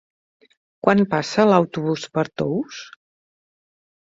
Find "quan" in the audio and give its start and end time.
0.87-1.03